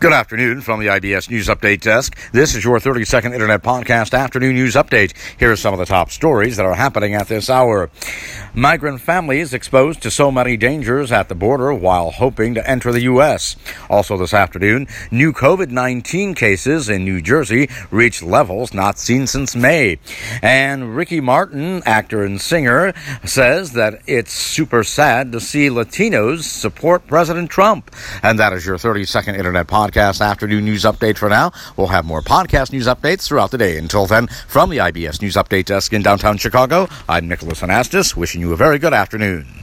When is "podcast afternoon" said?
3.62-4.54, 29.68-30.64